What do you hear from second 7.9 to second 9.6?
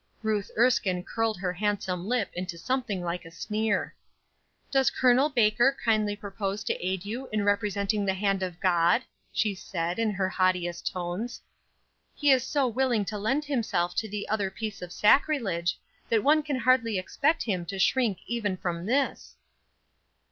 the hand of God?" she